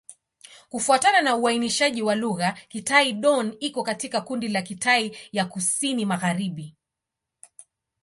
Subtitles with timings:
[0.69, 6.75] Kufuatana na uainishaji wa lugha, Kitai-Dón iko katika kundi la Kitai ya Kusini-Magharibi.